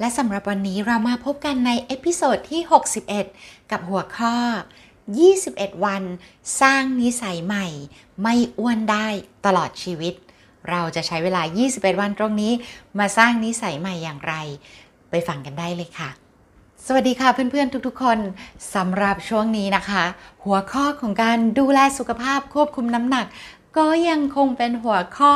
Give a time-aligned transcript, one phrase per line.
[0.00, 2.60] และสำหรับวันนี้เรามาพบกันใน episode ที่
[3.16, 4.34] 61 กับหัวข้อ
[5.28, 6.02] 21 วัน
[6.60, 7.66] สร้างนิสัยใหม่
[8.22, 9.06] ไม่อ้วนได้
[9.46, 10.14] ตลอดชีวิต
[10.70, 12.52] เราจะใช้เวลา 21 วันตรงนี้
[12.98, 14.34] มาสร้างนิสัยใหม่อย่างไร
[15.10, 16.10] ไปฟังกันได้เลยค่ะ
[16.86, 18.18] สวัสดีค่ะเพื่อนๆทุกๆ คน
[18.74, 20.04] สำหรับช่วงนี้นะคะ
[20.44, 23.26] หัวข้อของการดูแลสุขภาพควบคุมน้ำหนัก
[23.78, 25.32] ก็ยังคงเป็นหัวข้อ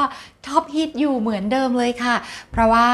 [0.46, 2.14] ท็อปฮิตอยู่เหมือนเดิมเลยค่ะ
[2.50, 2.88] เพราะว่า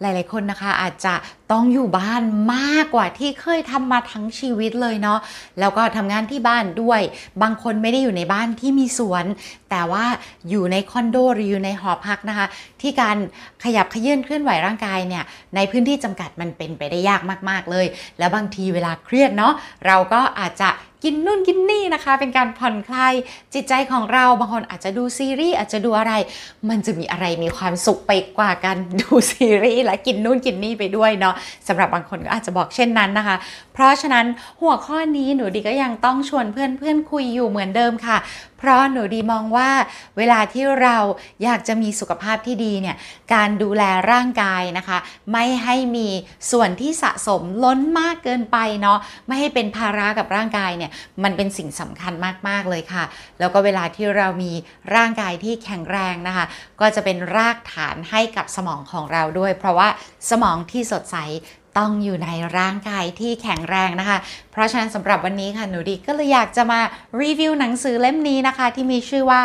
[0.00, 1.14] หลาย ๆ คนนะคะอาจจะ
[1.52, 2.22] ต้องอยู่บ้าน
[2.54, 5.18] มากกว่าที่เคยทำมาทั้งชีวิตเลยเนาะ
[5.60, 7.00] แล้วก็ทำงานที่บ้านด้วย
[7.42, 9.24] บางคนไม่ได้อยู่ในบ้านที่มีสวน
[9.70, 10.04] แต่ว่า
[10.50, 12.46] อยู่ในคอนโดหรืออยู่ในหอพักนะคะ
[12.80, 13.16] ที่การ
[13.64, 15.24] ขยับเขยื้อนเคลื่อนไหวร่างกายเนี่ย
[15.56, 17.20] ในพื้นที่จำกัดมันเป็นไปได้ยาก
[17.50, 17.86] มาก ๆ เลย
[18.18, 19.52] แล้วบางทีเวลาเครียดเนาะ
[19.86, 20.68] เราก็อาจจะ
[21.04, 23.14] กินนู่นกินนี่นะคะ เป็นการผ่อนคลาย
[23.54, 26.12] จิตใจของเราบางคนอาจจะดูซีรีส์อาจจะดูอะไร
[26.68, 31.34] มันจะมีอะไรมีความสุขไปกว่าการดูซีรีส์และกินนู่นกินนี่ไปด้วยเนาะ
[31.68, 33.36] สำหรับบางคนก็อาจจะบอกเช่นนั้นนะคะ
[33.74, 34.26] เพราะฉะนั้น
[34.60, 38.16] หัวข้อนี้หนูดีก็ยังต้องชวนเพื่อนเพื่อนคุยอยู่เหมือนเดิมค่ะ
[38.64, 39.70] เพราะหนูดีมองว่า
[40.18, 40.96] เวลาที่เรา
[41.44, 42.96] อยากจะมีสุขภาพที่ดีเนี่ย
[43.34, 44.98] การดูแลร่างกายนะคะ
[45.32, 46.08] ไม่ให้มี
[46.50, 50.90] ส่วนที่สะสมล้นมากเกินไปเนาะไม่ให้เป็นภาระกับร่างกายเนี่ย
[51.22, 52.12] มันเป็นสิ่งสำคัญ
[52.48, 53.04] มากๆเลยค่ะ
[53.38, 54.52] แล้วก็เวลาที่เรามี
[54.94, 56.44] ร่างกายที่แข็งแรงนะคะ
[56.80, 59.88] ก็จะเป็นรากฐานให้กับสมองของเราด้วย เพราะว่า
[60.30, 61.16] สมองที่สดใส
[61.78, 64.18] ต้องอยู่ในร่างกายที่แข็งแรงนะคะ
[64.52, 66.80] เพราะฉะนั้นสำหรับวันนี้ค่ะหนูดีก็เลยอยากจะมา
[67.22, 69.42] รีวิวหนังสือเล่มนี้นะคะ ที่มีชื่อว่า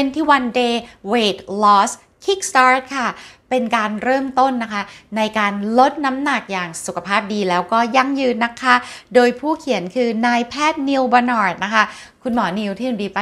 [0.00, 0.74] 21 day
[1.12, 1.90] weight loss
[2.24, 3.08] kickstart ค่ะ
[3.50, 4.82] เป็นการเริ่มต้นนะคะ
[5.16, 8.74] ในการลดน้ำหนักอย่างสุขภาพดีแล้วก็ยั่งยืนนะคะ
[9.14, 11.84] โดยผู้เขียนคือนายแพทย์นิวบานาร์ดนะคะ
[12.26, 13.20] คุณหมอนิวที่หนูดีไป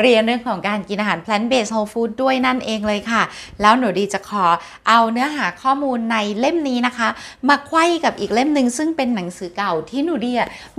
[0.00, 3.22] เรียนเรื่องของการกินอาหาร plant based whole food ด้วยนั่นเองเลยค่ะ
[3.60, 4.44] แล้วหนูดีจะขอ
[4.88, 7.08] เอาเนื้อหาข้อมูลในเล่มนี้นะคะ
[7.48, 10.32] มาไขว้กับอีกเล่มหนึ่งซึ่งเป็นหนังสือเก่าที่หนูดี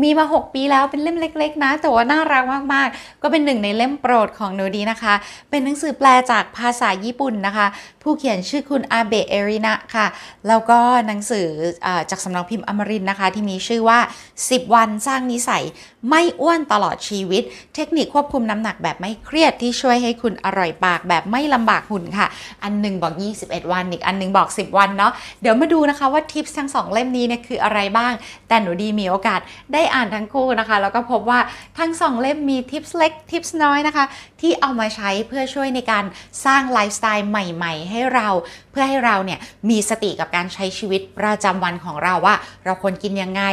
[0.03, 5.13] มีมา 6 ปีแล้วเป็นเล่มเล็ก ๆ นะ แต่ว่าน่ารักมากๆ ก็เป็นหนึ่งในเล่มโปรดของหนูดีนะคะ
[5.49, 7.67] เป็นหนังสือแปลจากภาษาญี่ปุ่นนะคะ
[8.03, 10.07] ผู้เขียนชื่อคุณอาเบะเอรินะค่ะ
[10.47, 11.47] แล้วก็หนังสือ
[11.85, 13.99] อจากสำนักพิมพ์อมรินนะคะ ที่มีชื่อว่า
[14.37, 15.63] 10 วันสร้างนิสัย
[16.09, 17.43] ไม่อ้วนตลอดชีวิต
[17.75, 22.27] เทคนิคควบคุมน้ำหนักแบบไม่เครียดที่ช่วยให้คุณอร่อยปากแบบไม่ลำบากหุ่นค่ะ
[22.63, 25.11] อันหนึ่งบอก 21 วันอีกอันหนึงบอก 10 วันเนาะ
[25.41, 28.13] เดี๋ยวมาดูนะคะว่าทิปทั้งสองเล่มนี้เนี่ยคืออะไรบ้าง
[28.47, 29.39] แต่หนูดีมีโอกาส
[29.73, 31.39] ได้อ่านทั้งคู่นะคะ แล้วก็พบว่า
[31.79, 34.05] ทั้งสองเล่มมีทิปเล็กทิปน้อยนะคะ
[34.41, 36.05] ที่เอามาใช้เพื่อช่วยในการ
[36.45, 38.27] สร้างไลฟ์สไตล์ใหม่ ๆ ให้เรา
[38.71, 39.39] เพื่อให้เราเนี่ย
[39.69, 43.43] มีสติกับการใช้ชีวิตประจำวันของเราว่า เราควรกินยังไง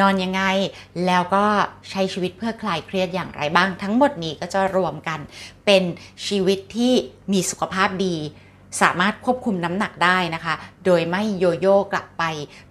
[0.00, 0.42] นอนยังไง
[1.06, 1.44] แล้วก็
[1.90, 5.20] ใช้ชีวิตเพื่อคลายเครียดอย่างไรบ้าง ทั้งหมดนี้ก็จะรวมกัน
[5.66, 5.82] เป็น
[6.26, 6.94] ชีวิตที่
[7.32, 8.16] มีสุขภาพดี
[8.82, 12.24] สามารถควบคุมน้ำหนักได้นะคะ โดยไม่โยโย่กลับไป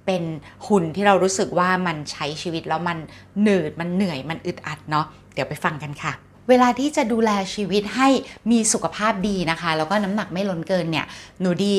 [0.06, 0.24] เป็น
[0.68, 2.98] หุ่นที่เรารู้สึกว่ามันใช้ชีวิตแล้วมัน
[3.44, 6.14] หนืดมันเหนื่อยมันอึดอัดเนาะเดี๋ยวไปฟังกันค่ะ
[6.50, 8.10] เวลาที่จะดูแลชีวิตให้
[8.52, 11.06] มีสุขภาพดีนะคะ แล้วก็น้ำหนักไม่ล้นเกินเนี่ย
[11.42, 11.76] หนูดี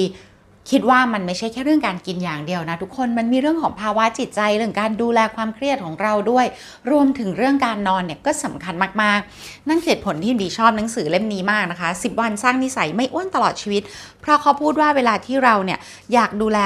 [0.71, 6.47] คิดว่ามันไม่ใช่แค่เรื่องการกินอย่างเดียวนะทุกคนมันมีเรื่องของภาวะจิตใจเรื่องการดูแลความเครียดของเราด้วย
[6.91, 13.83] รวมถึงเรื่องการนอนเนี่ยก็สำคัญมากๆ นั่นเหตุผลที่ดีชอบหนังสือเล่มนี้มากนะคะ 10 วันสร้างนิสัยไม่อ้วนตลอดชีวิต
[14.21, 15.79] เพราะเขาพูดว่าเวลาที่เราเนี่ย
[16.13, 16.59] อยากดูแล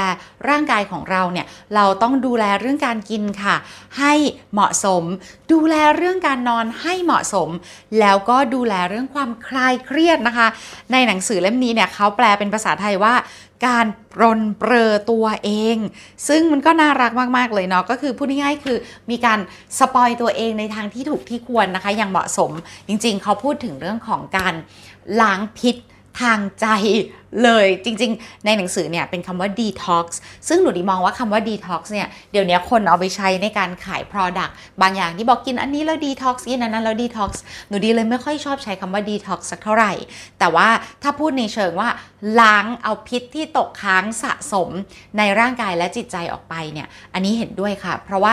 [0.49, 3.57] ร่างกายของเราเนี่ยเราต้องดูแลเรื่องการกินค่ะ
[3.99, 4.15] ให้
[4.53, 5.03] เหมาะสม
[5.53, 7.49] ดูแลเรื่องการนอนให้เหมาะสม
[8.01, 10.49] แล้วก็ดูแลเรื่องความคลายเครียดนะคะ
[10.93, 13.15] ในหนังสือเล่มนี้เนี่ยเขาแปลเป็นภาษาไทยว่า
[13.67, 15.77] การปรนเปรอตัวเอง
[16.29, 18.79] ซึ่งมันก็น่ารักมาก ๆ เลยเนาะก็คือพูดง่ายๆคือ
[19.11, 19.39] มีการ
[19.79, 22.51] สปอยตัวเองในทางที่ถูกที่ควรนะคะ อย่างเหมาะสม
[22.89, 24.55] จริงๆ เขาพูดถึงเรื่องของการ
[25.21, 25.77] ล้างพิษ
[26.21, 26.67] ทางใจ
[27.45, 30.07] เลยจริงๆ ในหนังสือเนี่ยเป็นคำว่า detox
[30.49, 34.53] ซึ่งหนูดีมองว่าคำว่า detox เนี่ยเดี๋ยวนี้คนเอาไปใช้ในการขาย product
[34.83, 37.31] บางอย่างที่บอกกินอันนี้แล้ว detox กินอันนั้นแล้ว detox
[37.69, 39.93] หนูดีเลยไม่ค่อยชอบใช้คำว่า detox สักเท่าไหร่
[40.39, 40.69] แต่ว่า
[41.03, 41.89] ถ้าพูดในเชิงว่า
[42.41, 44.69] ล้างเอาพิษที่ตกค้างสะสม
[45.19, 48.33] ในร่างกายและจิตใจออกไปเนี่ยอันนี้เห็นด้วยค่ะ เพราะว่า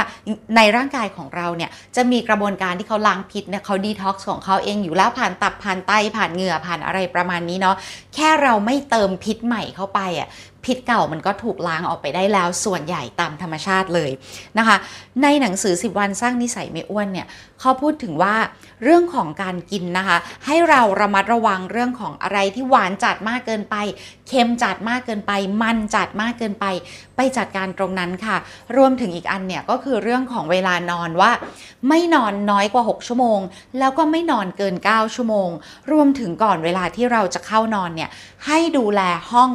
[0.55, 7.75] ในร่างกายของเราเนี่ยจะมีกระบวนการที่เขาล้างพิษเนี่ยเขา detox ของเขาเองอยู่แล้วผ่านตับผ่านไตผ่านเหงื่อผ่านอะไรประมาณนี้เนาะ
[8.15, 10.27] แค่เราไม่เติมพิษใหม่เข้าไปอะ
[10.65, 14.11] พิษเก่ามันก็ถูกล้างออกไปได้แล้วส่วนใหญ่ตามธรรมชาติเลย
[14.57, 14.77] นะคะ
[15.23, 17.27] ในหนังสือ 10 วันสร้างนิสัยไม่อ้วนเนี่ย
[17.59, 18.35] เขาพูดถึงว่า
[18.83, 23.75] เรื่องของการกินนะคะ ให้เราระมัดระวังเรื่องของอะไรที่หวานจัดมากเกินไป
[24.27, 26.65] เค็มจัดมากเกินไป มันจัดมากเกินไป
[27.15, 28.38] ไปจัดการตรงนั้นค่ะ
[28.77, 31.31] รวมถึงอีกอันเนี่ยก็คือเรื่องของเวลานอนว่า
[31.89, 33.39] ไม่นอนน้อยกว่า 6 ชั่วโมง
[33.79, 35.50] แล้วก็ไม่นอนเกิน 9 ชั่วโมง
[35.91, 38.09] รวมถึงก่อนเวลาที่เราจะเข้านอนเนี่ย
[38.45, 39.01] ให้ดูแล
[39.31, 39.51] ห้อง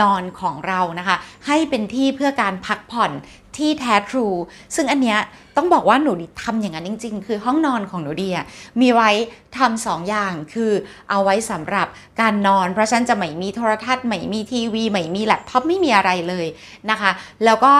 [0.00, 3.12] นอนของเรานะคะ ให้เป็นที่เพื่อการพักผ่อน
[3.56, 4.26] ที่แท้ทรู
[4.74, 5.18] ซึ่งอันเนี้ย
[5.56, 6.12] ต้องบอกว่าหนู
[6.42, 8.46] ทำอย่างนั้นจริง ๆ คือห้องนอนของหนูดีอะ
[8.80, 9.10] มีไว้
[9.58, 10.72] ทำสองอย่างคือ
[11.10, 11.86] เอาไว้สำหรับ
[12.20, 16.46] การนอน เพราะฉันจะไม่มีโทรทัศน์ไม่มีทีวีไม่มีแล็ปท็อปไม่มีอะไรเลย
[16.90, 17.10] นะคะ
[17.44, 17.72] แล้วก็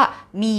[0.42, 0.56] มี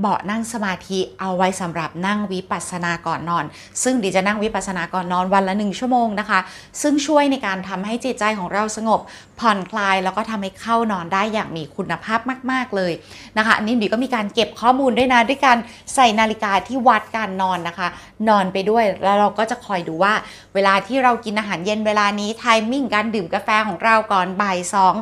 [0.00, 3.44] เบาะนั่งสมาธิเอาไว้สำหรับนั่งวิปัสสนาก่อนนอน
[3.82, 6.38] ซึ่งดีจะนั่งวิปัสสนาก่อนนอนวันละหนึ่งชั่วโมงนะคะ
[6.82, 9.00] ซึ่งช่วยในการทำให้จิตใจของเราสงบ
[9.40, 12.20] ผ่อนคลายแล้วก็ทำให้เข้านอนได้อย่างมีคุณภาพ
[12.50, 12.92] มาก ๆเลย
[13.38, 15.58] นะคะอันนี้ดีก็มีการเก็บข้อมูลด้วยนะด้วยการ
[15.94, 17.88] ใส่นาฬิกาที่วัดการนอนนะคะ
[18.28, 20.14] นอนไปด้วยแล้วเราก็จะคอยดูว่า
[20.54, 24.94] เวลาที่เรากินอาหารเย็นเวลานี้ไทมิ่งการดื่มกาแฟของเราก่อนบ่ายสอง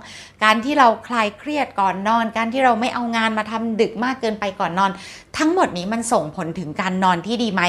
[0.45, 4.91] การที่เราคลายเครียดก่อนนอน การที่เราไม่เอางานมาทำดึกมากเกินไปก่อนนอน
[5.39, 7.63] ทั้งหมดนี้มันส่งผลถึงการนอนที่ดีไหม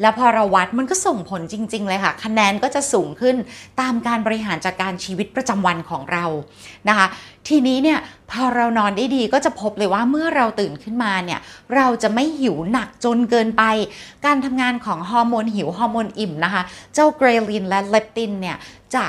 [0.00, 3.36] แล้วพอเราวัดมันก็ส่งผลจริง ๆ เลยค่ะ คะแนนก็จะสูงขึ้น
[3.80, 6.24] ตามการบริหารจัดการชีวิตประจำวันของเรา
[6.88, 7.06] นะคะ
[7.48, 7.98] ทีนี้เนี่ย
[8.30, 11.40] พอเรานอนได้ดีก็จะพบเลยว่าเมื่อเราตื่นขึ้นมาเนี่ย
[11.74, 13.62] เราจะไม่หิวหนักจนเกินไป
[14.26, 16.62] การทำงานของฮอร์โมนหิวฮอร์โมนอิ่มนะคะ
[16.94, 18.56] เจ้าเกรลินและเลปตินเนี่ย
[18.94, 19.06] จะ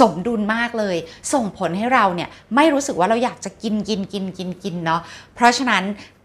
[0.00, 0.96] สมดุลมากเลย
[1.32, 5.00] ส่งผลให้เราเนี่ยไม่รู้สึกว่าเราอยากจะกินกินกินกินกินเนาะ
[5.34, 5.84] เพราะฉะนั้น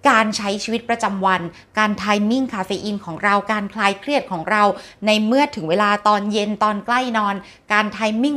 [0.09, 1.41] การใช้ชีวิตประจำวัน
[1.79, 4.63] การ timing คาเฟอีนของเรา การคลายเครียดของเรา
[5.05, 7.35] ในเมื่อถึงเวลาตอนเย็นตอนใกล้นอน
[7.73, 8.35] การ timing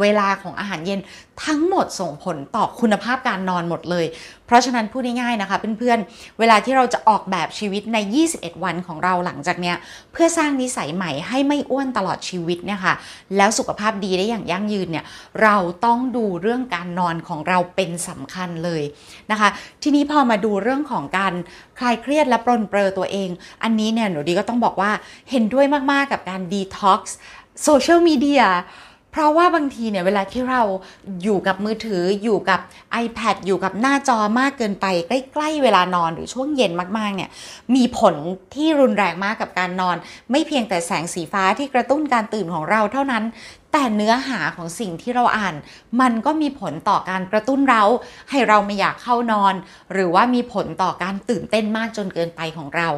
[0.00, 1.00] เวลาของอาหารเย็น
[1.46, 4.06] ทั้งหมดส่งผลต่อคุณภาพการนอนหมดเลย
[4.46, 7.98] เพราะฉะนั้นพูดง่ายๆนะคะเพื่อนๆ เวลาที่เราจะออกแบบชีวิตใน
[8.30, 9.76] 21 วันของเราหลังจากเนี้ย
[10.12, 12.94] เพื่อสร้างนิสัยใหม่ให้ไม่อ้วนตลอดชีวิตเนี่ยค่ะ
[13.36, 15.04] แล้วสุขภาพดีได้อย่างยั่งยืนเนี่ย
[15.42, 18.82] เราต้องดูเรื่องการนอนของเราเป็นสำคัญเลย
[19.30, 19.48] นะคะ
[19.82, 21.32] ทีนี้พอมาดูเรื่องของการ
[21.78, 23.28] คลายเครียดและปรนเปรอตัวเอง
[23.62, 24.90] อันนี้เนี่ยหนูดีก็ต้องบอกว่า
[25.30, 27.16] เห็นด้วยมากๆกับการดีท็อกซ์
[27.62, 28.44] โซเชียลมีเดีย
[29.12, 30.62] เพราะว่าบางทีเนี่ยเวลาที่เรา
[31.22, 32.60] อยู่กับมือถืออยู่กับ
[33.04, 37.30] iPad อยู่กับหน้าจอมากเกินไป ใกล้ ๆ เวลานอนหรือช่วงเย็นมากๆเนี่ย
[37.74, 38.14] มีผล
[38.54, 39.96] ที่รุนแรงมากกับการนอน
[40.30, 43.24] ไม่เพียงแต่แสงสีฟ้าที่กระตุ้นการตื่นของเราเท่านั้น
[43.76, 45.54] แต่เนื้อหาของสิ่งที่เราอ่าน
[46.00, 47.82] มันก็มีผลต่อการกระตุ้นเรา
[48.30, 49.54] ให้เราไม่อยากเข้านอน
[49.92, 52.88] หรือว่ามีผลต่อการตื่นเต้นมากจนเกินไปของเรา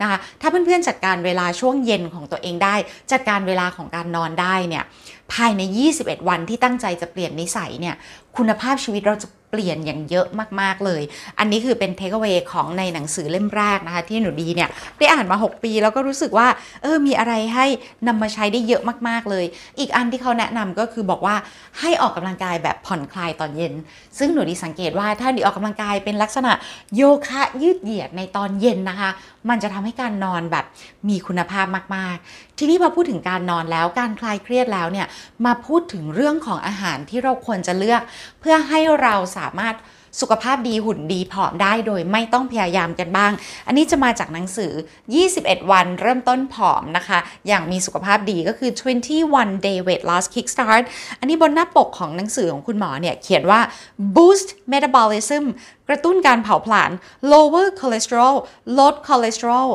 [0.00, 2.74] นะคะถ้าเพื่อนๆจัดการเวลาช่วงเย็นของตัวเองได้
[3.12, 4.84] จัดการเวลาของการนอนได้เนี่ย
[5.32, 5.62] ภายใน
[5.96, 7.94] 21 วันที่ตั้งใจจะเปลี่ยนนิสัยเนี่ย
[8.36, 9.28] คุณภาพชีวิตเราจะ
[9.60, 10.26] ลี่ยนอย่างเยอะ
[10.60, 11.02] มาก ๆ เลย
[11.38, 14.68] อันนี้คือเป็นเทคเ a วของในหนังสือเล่มแรกนะคะ ที่หนูดีเนี่ย
[14.98, 16.48] ได้อ่านมา 6 ปีแล้วก็รู้สึกว่า
[16.82, 17.66] เออมีอะไรให้
[18.06, 19.44] นำมาใช้ได้เยอะมาก ๆ เลย
[19.78, 21.36] อีกอันที่เขาแนะนำก็คือบอกว่า
[21.80, 23.72] ให้ออกกำลังกายแบบผ่อนคลายตอนเย็น
[24.18, 26.52] ซึ่งหนูดีสังเกตว่าถ้าดีออกกำลังกายเป็นลักษณะ
[26.96, 29.10] โยคะยืดเหยียดในตอนเย็นนะคะ
[29.48, 30.64] มันจะทำให้การนอนแบบ
[31.08, 31.66] มีคุณภาพ
[31.96, 35.06] มาก ๆทีนี้พอพูดถึงการนอนแล้วการคลายเครียดแล้วเนี่ย
[35.44, 38.02] มาพูดถึงเรื่องของอาหารที่เราควรจะเลือก
[38.40, 39.74] เพื่อให้เราสามารถ
[40.20, 43.32] สุขภาพดีหุ่นดีผอมได้โดยไม่ต้องพยายามกันบ้าง
[43.66, 44.72] อันนี้จะมาจากหนังสือ
[45.20, 47.18] 21 วันเริ่มต้นผอมนะคะ
[47.48, 48.70] อย่างมีสุขภาพดีก็คือ
[49.18, 50.84] 21 day weight loss kickstart
[51.18, 53.60] อันนี้บนหน้าปกของหนังสือของคุณหมอเนี่ย เขียนว่า
[54.16, 55.44] boost metabolism
[55.88, 56.90] กระตุ้นการเผาผลาญ
[57.32, 58.34] lower cholesterol
[58.78, 59.68] ลด cholesterol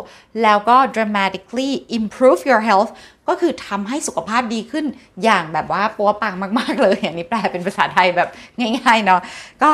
[0.43, 2.91] แล้วก็ dramatically improve your health
[3.31, 4.85] ก็คือทำให้สุขภาพดีขึ้น
[5.23, 9.21] อย่างแบบว่าปัวปังมากๆเลยอันนี้แปลเป็นภาษาไทยแบบง่ายๆเนาะ
[9.63, 9.71] ก็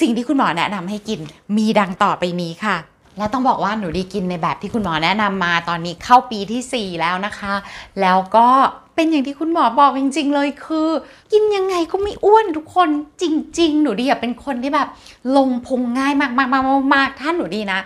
[0.00, 1.20] สิ่งที่คุณหมอแนะนำให้กิน
[1.56, 2.76] มีดังต่อไปนี้ค่ะ
[3.18, 7.54] และต้องบอกว่าหนูดีกินในแบบที่คุณหมอแนะนำมาตอนนี้เข้าปีที่ 4 แล้วนะคะ
[8.00, 8.48] แล้วก็
[8.94, 10.88] เป็นอย่างที่คุณหมอบอกจริง ๆ เลยคือ
[11.32, 12.88] กินยังไงก็ไม่อ้วนทุกคน
[13.22, 13.24] จ
[13.60, 14.88] ริง ๆ หนูดีอะเป็นคนที่แบบ
[15.36, 17.80] ลงพุงง่ายมากๆๆๆถ้านหนูดีนะ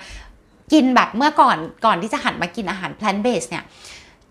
[0.72, 3.64] กินแบบเมื่อก่อนก่อนที่จะหันมากินอาหาร plant based เนี่ย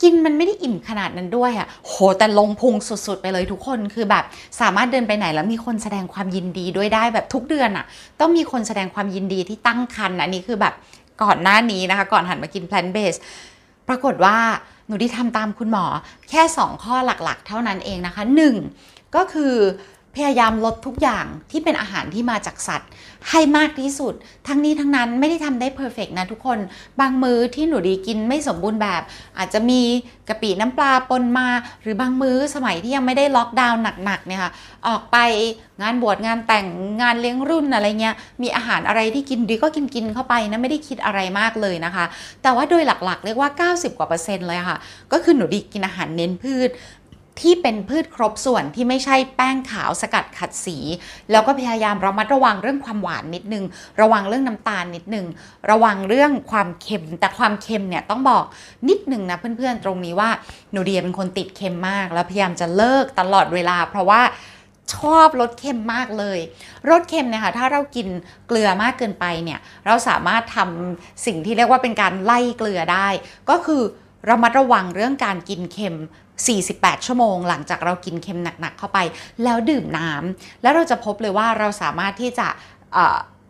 [0.01, 2.75] กินมันไม่ได้อิ่มขนาดนั้นด้วยอะ่ะ โห แต่ลงพุง
[3.07, 4.23] สุด ๆ ไปเลยทุกคน คือแบบ
[4.61, 7.85] สามารถเดินไปไหนแล้วมีคนแสดงความยินดีด้วยได้แบบทุกเดือนอะ่ะ
[8.19, 10.73] ต้องมีคนแสดงความยินดีที่ตั้งครรภ์อันนี้คือแบบ
[11.23, 13.19] ก่อนหน้านี้นะคะ ก่อนหันมากิน plant based
[13.87, 14.37] ปรากฏว่า
[14.87, 15.85] หนูได้ทำตามคุณหมอ
[16.29, 18.23] แค่ 2 ข้อหลักๆ เท่านั้นเองนะคะ
[18.69, 19.15] 1.
[19.15, 19.53] ก็คือ
[20.15, 22.89] พยายามลดทุกอย่างที่เป็นอาหารที่มาจากสัตว์
[23.29, 24.13] ให้มากที่สุด
[24.47, 26.59] ทั้งนี้ทั้งนั้นไม่ได้ทำได้เพอร์เฟกนะทุกคน
[26.99, 29.01] บางมื้อที่หนูดีกินไม่สมบูรณ์แบบ
[29.37, 29.81] อาจจะมี
[30.29, 31.47] กะปิน้ำปลาปนมา
[31.81, 34.51] หรือบางมื้อสมัยที่ยังไม่ได้ล็อกดาวน์หนักๆเนี่ยค่ะ
[34.87, 35.17] ออกไป
[35.81, 36.67] งานบวชงานแต่ง
[37.01, 42.05] งานเลี้ยงรุ่นอะไรเงี้ยมีอาหารอะไรที่กินดีก็กินกินเข้าไปนะไม่ได้คิดอะไรมากเลยนะคะ
[42.43, 44.77] แต่ว่าโดยหลักๆ เรียกว่า 90 กว่าเปอร์เซ็นต์เลยค่ะ
[45.11, 46.69] ก็คือหนูดีกินอาหารเน้นพืช
[47.41, 50.77] ที่เป็นพืชครบส่วนที่ไม่ใช่แป้งขาวสกัดขัดสี
[51.31, 53.63] แล้วก็พยายามระมัดระวังเรื่องความหวานนิดนึง
[54.01, 55.25] ระวังเรื่องน้ำตาลนิดนึง
[55.69, 58.43] ระวังเรื่องความเค็ม แต่ความเค็มเนี่ยต้องบอก
[58.89, 60.29] นิดนึงนะเพื่อนๆตรงนี้ว่า
[60.71, 64.21] หนูเดียเป็นคนติดเค็มมาก แล้วพยายามจะเลิกตลอดเวลา เพราะว่า
[64.95, 66.39] ชอบรสเค็มมากเลย
[66.89, 68.07] รสเค็มเนี่ยค่ะถ้าเรากิน
[68.47, 73.07] เกลือมากเกินไปเนี่ยเราสามารถทำสิ่งที่เรียกว่าเป็นการไล่เกลือได้
[73.49, 73.81] ก็คือ
[74.29, 75.97] ระมัดระวังเรื่องการกินเค็ม
[76.41, 78.99] 48 ชั่วโมง หลังจากเรากินเค็มหนักๆเข้าไป
[79.43, 82.47] แล้วดื่มน้ำแล้วเราจะพบเลยว่าเราสามารถที่จะ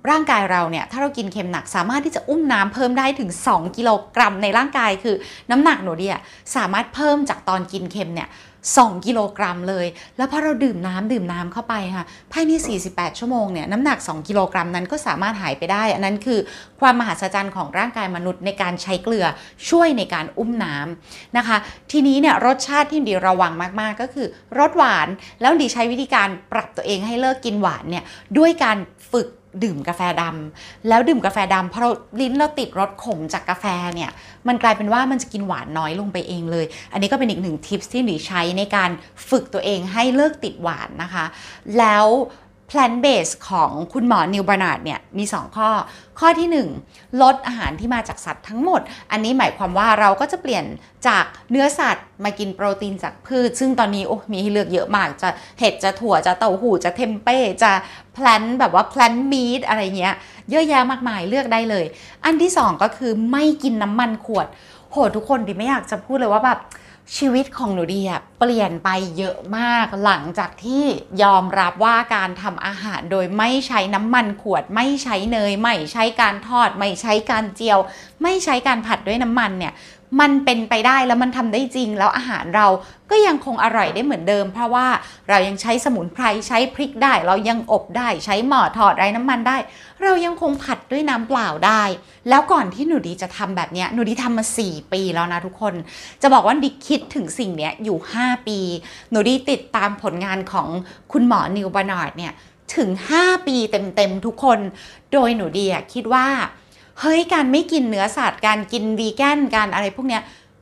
[0.10, 5.16] ร่างกายเราเนี่ยถ้าเรากินเค็มหนักสามารถที่จะอุ้มน้ำเพิ่มได้ถึง 2 กิโลกรัมในร่างกายคือ
[5.52, 6.20] น้ำหนักหนูเนี่ย
[6.56, 8.30] สามารถเพิ่มจากตอนกินเค็มเนี่ย
[8.72, 9.86] 2กิโลกรัมเลย
[10.18, 12.52] แล้วพอเราดื่มน้ำดื่มน้ำเข้าไปค่ะภายใน
[12.90, 16.40] 48 ชั่วโมงเนี่ยน้ำหนัก 2 กิโลกรัมนั้นก็สามารถหายไปได้ อันนั้นคือ
[16.80, 19.26] ความมหัศจรรย์ของร่างกายมนุษย์ในการใช้เกลือ
[19.70, 21.58] ช่วยในการอุ้มน้ำนะคะ
[21.92, 24.28] ทีนี้เนี่ยรสชาติที่ดีระวังมากๆ ก็คือ
[24.60, 25.08] รสหวาน
[25.42, 28.04] แล้วดีใช้วิธีการปรับตัวเองให้เลิกกินหวานเนี่ย
[28.38, 28.78] ด้วยการ
[29.14, 29.28] ฝึก
[29.64, 31.92] ดื่มกาแฟดำแล้วดื่มกาแฟดำเพราะ
[32.22, 34.12] ลิ้นเราติดรสขมจากกาแฟเนี่ย
[34.48, 38.90] มันกลายเป็นว่ามันจะกินหวานน้อยลงไปเองเลย อันนี้ก็เป็นอีกหนึ่งทิปที่หนูใช้ในการ
[39.30, 41.26] ฝึกตัวเองให้เลิกติดหวานนะคะ
[41.78, 42.06] แล้ว
[42.74, 45.70] plant based ของคุณหมอนีลบาร์นาร์ดเนี่ยมี 2 ข้อ
[46.20, 50.66] ข้อที่ 1 ลดอาหารที่มาจากสัตว์ทั้งหมด อันนี้หมายความว่าเราก็จะเปลี่ยน
[51.08, 57.72] จากเนื้อสัตว์มากินโปรตีนจากพืช ซึ่งตอนนี้โอ้มีให้เลือกเยอะมาก จะเห็ดจะถั่วจะเต้าหู้จะเทมเป้จะ
[58.14, 60.16] plant แบบว่า plant meat อะไรเงี้ย
[60.50, 61.86] เยอะแยะมากมายเลือกได้เลย
[62.26, 64.48] อันที่ 2 ก็คือไม่กินน้ำมันขวด
[64.92, 66.60] โหทุกคนดีไม่อยากจะพูดเลยว่าแบบ
[67.18, 70.84] ชีวิตของหนูดีอะเปลี่ยนไปเยอะมากหลังจากที่
[71.24, 77.80] ยอมรับว่าการทำอาหารโดยไม่ใช้น้ำมันขวด ไม่ใช้เนย ไม่ใช้การทอด ไม่ใช้การเจียว
[78.24, 79.74] ไม่ใช้การผัดด้วยน้ำมันเนี่ย
[80.22, 82.68] มันเป็นไปได้แล้วมันทำได้จริง แล้วอาหารเรา
[83.12, 84.88] ก็ยังคงอร่อยได้เหมือนเดิม เพราะว่า
[85.30, 89.58] เรายังใช้สมุนไพรใช้พริกได้ เรายังอบได้ใช้หม้อทอดไร้น้ำมันได้
[90.04, 91.84] เรายังคงผัดด้วยน้ำเปล่าได้
[92.30, 95.74] แล้วก่อนที่หนูดีจะทำแบบนี้หนูดีทำมา 4 ปีแล้วนะทุกคน
[96.22, 98.60] จะบอกว่าดีคิดถึงสิ่งนี้อยู่ 5 ปี
[99.12, 100.68] หนูดีติดตามผลงานของ
[101.12, 102.34] คุณหมอนีลบาร์นาร์ดเนี่ย
[102.76, 102.90] ถึง
[103.20, 104.60] 5 ปีเต็มๆทุกคน
[105.14, 106.28] โดยหนูดีคิดว่า
[107.00, 110.22] เฮ้ยการไม่กินเนื้อสัตว์การกินวีแกนการอะไรพวกเนี้ย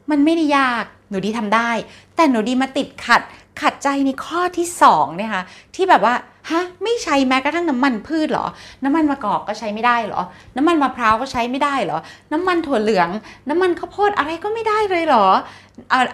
[0.09, 1.69] มันไม่ได้ยากหนูดีทำได้
[2.15, 3.21] แต่หนูดีมาติดขัด
[3.61, 5.43] ขัดใจในข้อที่2เนี่ยค่ะ
[5.75, 6.15] ที่แบบว่า
[6.49, 8.45] ฮะไม่ใช้แม้กระทั่งน้ำมันพืชหรอ
[8.83, 10.21] น้ำมันมะกอกก็ใช้ไม่ได้หรอ
[10.55, 11.97] น้ำมันมะพร้าวก็ใช้ไม่ได้หรอ
[12.33, 13.09] น้ำมันถั่วเหลือง
[13.49, 15.25] น้ำมันข้าวโพดอะไรก็ไม่ได้เลยหรอ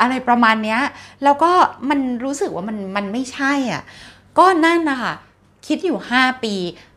[0.01, 0.79] อะไรประมาณเนี้ย
[1.23, 1.51] แล้วก็
[1.89, 3.81] มันรู้สึกว่ามันมันไม่ใช่อะ
[4.39, 5.13] ก็นั่นนะคะ
[5.67, 6.55] คิดอยู่ 5 ปี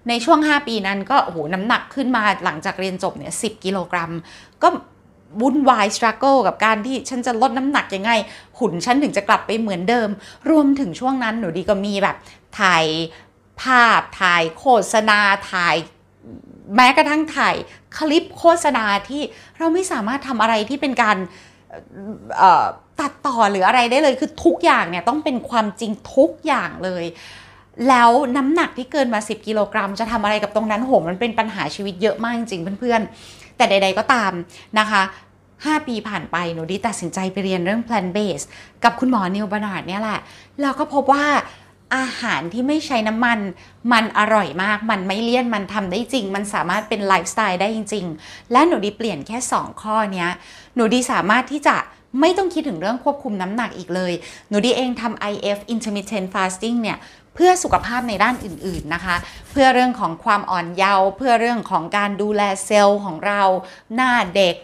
[0.09, 4.13] ในช่วง 5 ปีนั้นก็โอ้โหน้ำหนักขึ้นมาหลังจากเรียนจบเนี่ยสิกิโลกรัม
[4.63, 4.69] ก็
[5.41, 8.13] วุ่นวายสครัลเกิลกับการที่ฉันจะลดน้ำหนักยังไง
[8.59, 10.09] หุ่นฉันถึงจะกลับไปเหมือนเดิม
[10.51, 12.17] รวมถึงช่วงนั้นหนูดีก็มีแบบ
[12.61, 12.85] ถ่าย
[13.61, 15.19] ภาพถ่ายโฆษณา
[15.51, 15.77] ถ่าย
[16.77, 17.55] แม้กระทั่งถ่าย
[17.97, 19.23] คลิปโฆษณาที่
[19.59, 21.17] เราไม่สามารถทำอะไรที่เป็นการ
[23.01, 27.05] ตัดต่อหรืออะไรได้เลยคือทุกอย่างเนี่ยต้องเป็นความจริงทุกอย่างเลย
[27.89, 34.33] แล้วน้ำหนักที่เกินมา 10 กิโลกรัม จะทำอะไรกับตรงนั้นโหมันเป็นปัญหาชีวิตเยอะมากจริงเพื่อนๆ แต่ใด ๆก็ตาม
[34.79, 35.03] นะคะ
[35.45, 38.47] 5 ปีผ่านไปหนูดีตัดสินใจไปเรียนเรื่อง plant based
[38.85, 40.21] กับคุณหมอนิวบานาร์ดเนี่ยแหละ
[40.61, 41.27] แล้วก็พบว่า
[41.97, 43.39] อาหารที่ไม่ใช้น้ำมัน
[43.93, 50.27] มันอร่อยมาก มันไม่เลี่ยน มันทำได้จริง มันสามารถเป็นไลฟ์สไตล์ได้จริง ๆ และหนูดีเปลี่ยนแค่ 2 ข้อนี้
[50.75, 51.77] หนูดีสามารถที่จะ
[52.21, 54.13] ไม่ต้องคิดถึงเรื่องควบคุมน้ำหนักอีกเลย
[54.49, 56.99] หนูดีเองทำ IF intermittent fasting เนี่ย
[57.35, 59.17] เพื่อสุขภาพในด้านอื่นๆนะคะ
[59.51, 63.43] เพื่อเรื่องของความอ่อนเยาว์เพื่อเรื่องของการดูแลเซลล์ของเรา
[63.95, 64.57] หน้าเด็ก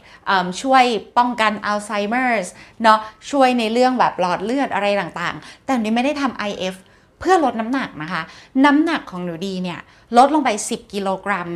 [0.62, 0.84] ช่วย
[1.16, 2.46] ป้องกันอัลไซเมอร์ส
[2.82, 2.98] เนาะ
[3.30, 6.74] ช่วยในเรื่องแบบหลอดเลือดอะไรต่างๆ แต่หนูไม่ได้ทำ IF
[7.20, 8.22] เพื่อลดน้ำหนักนะคะ
[8.64, 9.80] น้ำหนักของหนูดีเนี่ย
[10.16, 11.48] ลดลงไป 10 กิโลกรัม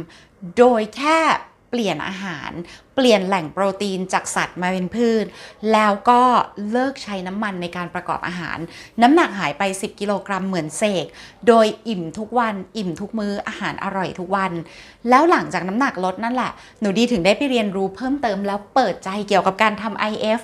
[0.58, 1.18] โดยแค่
[1.70, 2.50] เปลี่ยนอาหาร
[2.96, 5.24] เปลี่ยนแหล่งโปรตีนจากสัตว์มาเป็นพืช
[5.72, 6.22] แล้วก็
[6.70, 8.58] เลิกใช้น้ำมันในการประกอบอาหาร
[9.02, 11.06] น้ำหนักหายไป 10 กิโลกรัมเหมือนเสก
[11.48, 14.52] โดยอิ่มทุกวันอิ่มทุกมือ้ออาหารอร่อยทุกวัน
[15.08, 20.40] แล้วหลังจากน้ำหนักลดนั่นแหละ หนูดีถึงได้ไปเรียนรู้เพิ่มเติมแล้วเปิดใจเกี่ยวกับการทำ IF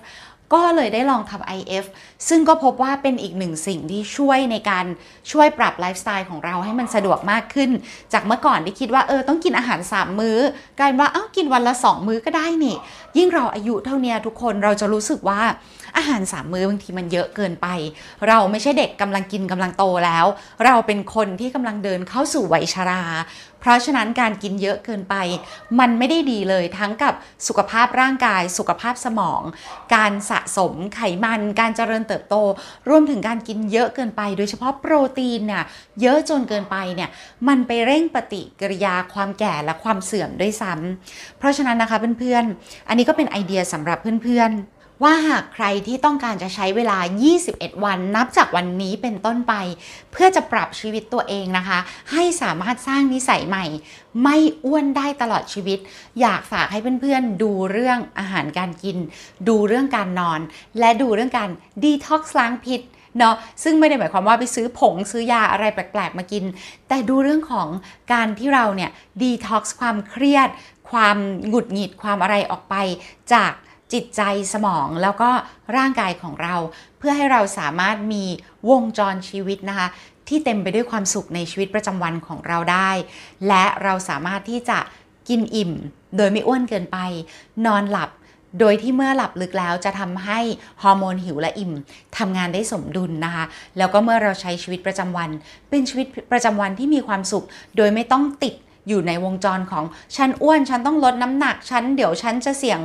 [0.55, 1.85] ก็เลยได้ลองทำ IF
[2.29, 4.87] ซึ่งก็พบว่าเป็นอีกหนึ่งสิ่งที่ช่วยในการ
[5.33, 7.71] ช่วยปรับไลฟ์สไตล์ของเราให้มันสะดวกมากขึ้น
[8.13, 10.39] จากเมื่อก่อนที่คิดว่าเออต้องกินอาหาร 3 มื้อ
[10.79, 12.77] กลายเป็นว่าเอ้ากินวันละ 2 มื้อก็ได้นี่
[13.17, 15.41] ยิ่งเราอายุเท่านี้ทุกคนเราจะรู้สึกว่า
[15.97, 17.67] อาหาร 3 มื้อบางทีมันเยอะเกินไป
[18.29, 20.27] เราไม่ใช่เด็กกำลังกินกำลังโตแล้ว
[20.65, 23.03] เราเป็นคนที่กำลังเดินเข้าสู่วัยชรา
[23.61, 25.15] เพราะฉะนั้นการกินเยอะเกินไป
[25.81, 27.15] มันไม่ได้ดีเลยทั้งกับ
[27.49, 29.43] สุขภาพร่างกาย สุขภาพสมอง
[29.95, 32.35] การสะสมไขมัน การเจริญเติบโต
[32.89, 35.65] รวมถึงการกินเยอะเกินไป โดยเฉพาะโปรตีนเนี่ย
[36.01, 37.11] เยอะจนเกินไปเนี่ย
[37.49, 46.99] มันไปเร่งปฏิกิริยาความแก่และความเสื่อมด้วยซ้ำเพราะฉะนั้นนะคะเพื่อนๆ อันนี้ก็เป็นไอเดียสำหรับเพื่อนๆ ว่าหากใครที่ต้องการจะใช้เวลา
[47.41, 49.55] 21 วัน นับจากวันนี้เป็นต้นไป
[50.13, 51.79] เพื่อจะปรับชีวิตตัวเองนะคะ
[52.13, 53.65] ให้สามารถสร้างนิสัยใหม่
[54.23, 55.79] ไม่อ้วนได้ตลอดชีวิต
[56.21, 58.97] อยากฝากให้เพื่อนๆ ดูเรื่องอาหารการกิน
[59.49, 60.41] ดูเรื่องการนอน
[60.79, 61.51] และดูเรื่องการ
[61.83, 62.81] ดีท็อกซ์ล้างพิษ
[63.19, 66.45] เนาะซึ่งไม่ได้หมายความว่าไปซื้อผงซื้อยาอะไรแปลกๆ มากิน
[66.89, 67.69] แต่ดูเรื่องของ
[68.13, 68.91] การที่เราเนี่ย
[69.23, 70.49] ดีท็อกซ์ความเครียด
[70.91, 71.17] ความ
[71.49, 72.75] หงุดหงิดความอะไรออกไป
[73.33, 73.53] จาก
[73.93, 75.31] จิตใจสมองแล้วก็
[75.77, 76.57] ร่างกายของเรา
[76.99, 78.25] เพื่อให้เราสามารถมี
[78.71, 79.89] วงจรชีวิตนะคะ
[80.29, 82.91] ที่เต็มไปด้วยความสุขในชีวิตประจำวันของเราได้
[83.49, 84.79] และเราสามารถที่จะ
[85.29, 85.73] กินอิ่ม
[86.17, 86.99] โดยไม่อ้วนเกินไป
[87.67, 88.11] นอนหลับ
[88.61, 90.41] โดยที่เมื่อหลับลึกแล้วจะทำให้
[90.83, 91.73] ฮอร์โมนหิวและอิ่ม
[92.19, 93.45] ทำงานได้สมดุลนะคะ
[93.79, 95.31] แล้วก็เมื่อเราใช้ชีวิตประจำวัน
[95.71, 97.45] เป็นชีวิตประจำวันที่มีความสุข
[97.77, 98.55] โดยไม่ต้องติด
[98.89, 99.85] อยู่ในวงจรของ
[100.17, 102.81] ฉันอ้วนฉันต้องลดน้ำหนักฉันเดี๋ยวฉันจะเสี่ยง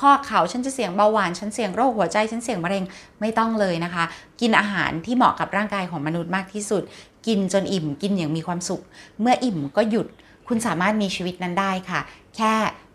[0.00, 2.84] ข้อเข่าฉันจะเสี่ยงเบาหวานฉันเสี่ยงโรคหัวใจฉันเสี่ยงมะเร็ง
[3.20, 4.04] ไม่ต้องเลยนะคะ
[4.40, 6.82] กินอาหารที่เหมาะกับร่างกายของมนุษย์มากที่สุด
[7.26, 8.82] กินจนอิ่มกินอย่างมีความสุข
[9.20, 10.06] เมื่ออิ่มก็หยุด
[10.48, 12.00] คุณสามารถมีชีวิตนั้นได้ค่ะ
[12.36, 12.54] แค่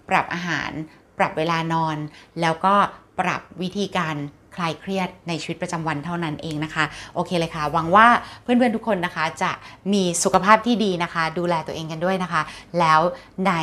[0.09, 0.71] ปรับอาหาร
[1.17, 1.97] ปรับเวลานอน
[2.41, 2.75] แล้วก็
[3.19, 4.15] ปรับวิธีการ
[4.57, 6.83] คลายเครียดในชีวิตประจำวันเท่านั้นเองนะคะ
[7.15, 8.07] โอเคเลยค่ะ หวังว่า
[8.43, 9.51] เพื่อนๆทุกคนนะคะ จะ
[9.93, 12.41] มีสุขภาพที่ดีนะคะ ดูแลตัวเองกันด้วยนะคะ
[12.79, 12.99] แล้ว
[13.47, 13.53] ใน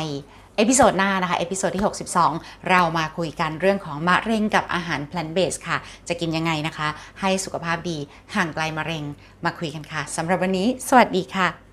[0.57, 1.83] episode หน้านะคะ episode ที่
[2.25, 6.87] 62 เรามาคุยกันเรื่องของมะเร็งกับอาหาร plant based ค่ะ จะกินยังไงนะคะ
[7.21, 7.97] ให้สุขภาพดี
[8.35, 9.03] ห่างไกลมะเร็ง
[9.45, 11.64] มาคุยกันค่ะสำหรับวันนี้ สวัสดีค่ะ